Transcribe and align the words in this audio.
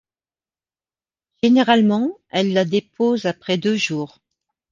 Généralement, 1.43 2.17
elle 2.31 2.53
la 2.53 2.65
dépose 2.65 3.27
après 3.27 3.59
deux 3.59 3.75
jours. 3.75 4.17